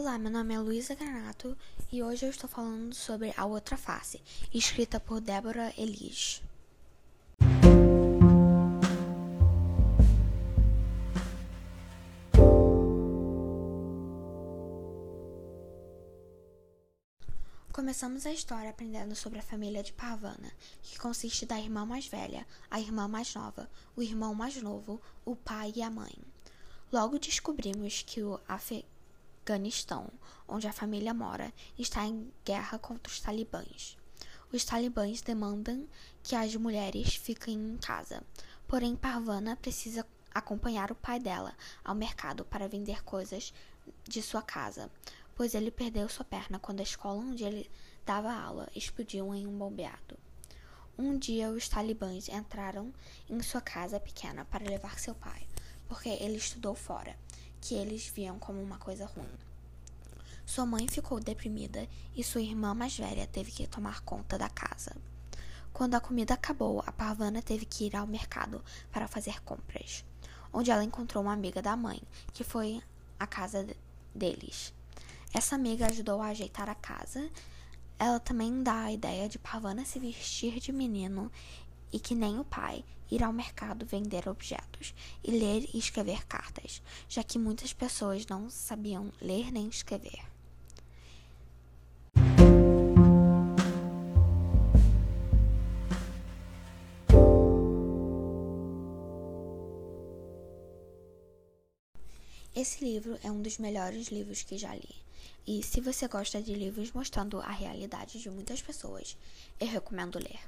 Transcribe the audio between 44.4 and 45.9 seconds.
casa, pois ele